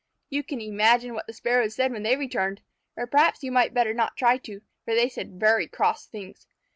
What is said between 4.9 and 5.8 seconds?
they said very